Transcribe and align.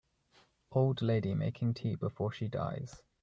Old 0.71 1.03
lady 1.03 1.35
making 1.35 1.75
tea 1.75 1.93
before 1.93 2.31
she 2.31 2.47
dies. 2.47 3.03